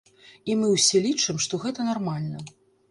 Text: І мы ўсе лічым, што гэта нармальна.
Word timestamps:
І 0.51 0.55
мы 0.61 0.71
ўсе 0.71 1.03
лічым, 1.05 1.35
што 1.47 1.63
гэта 1.67 1.91
нармальна. 1.91 2.47